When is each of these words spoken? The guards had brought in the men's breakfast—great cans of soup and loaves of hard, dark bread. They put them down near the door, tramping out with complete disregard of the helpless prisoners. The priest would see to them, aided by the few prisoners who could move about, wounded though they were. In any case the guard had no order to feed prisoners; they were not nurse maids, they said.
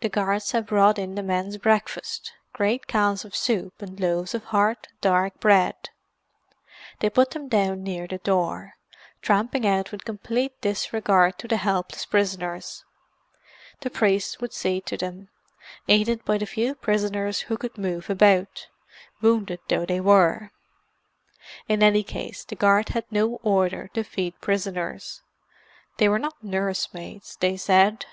The 0.00 0.10
guards 0.10 0.50
had 0.52 0.66
brought 0.66 0.98
in 0.98 1.14
the 1.14 1.22
men's 1.22 1.56
breakfast—great 1.56 2.86
cans 2.86 3.24
of 3.24 3.34
soup 3.34 3.80
and 3.80 3.98
loaves 3.98 4.34
of 4.34 4.44
hard, 4.46 4.76
dark 5.00 5.40
bread. 5.40 5.88
They 7.00 7.08
put 7.08 7.30
them 7.30 7.48
down 7.48 7.82
near 7.82 8.06
the 8.06 8.18
door, 8.18 8.74
tramping 9.22 9.66
out 9.66 9.90
with 9.92 10.04
complete 10.04 10.60
disregard 10.60 11.42
of 11.42 11.48
the 11.48 11.56
helpless 11.56 12.04
prisoners. 12.04 12.84
The 13.80 13.88
priest 13.88 14.42
would 14.42 14.52
see 14.52 14.82
to 14.82 14.98
them, 14.98 15.30
aided 15.88 16.22
by 16.26 16.36
the 16.36 16.44
few 16.46 16.74
prisoners 16.74 17.42
who 17.42 17.56
could 17.56 17.78
move 17.78 18.10
about, 18.10 18.66
wounded 19.22 19.60
though 19.68 19.86
they 19.86 20.00
were. 20.00 20.50
In 21.66 21.82
any 21.82 22.02
case 22.02 22.44
the 22.44 22.56
guard 22.56 22.90
had 22.90 23.06
no 23.12 23.36
order 23.42 23.88
to 23.94 24.02
feed 24.02 24.38
prisoners; 24.42 25.22
they 25.96 26.08
were 26.10 26.18
not 26.18 26.42
nurse 26.44 26.92
maids, 26.92 27.36
they 27.40 27.56
said. 27.56 28.04